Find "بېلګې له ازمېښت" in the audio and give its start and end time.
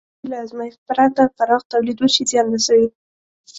0.25-0.79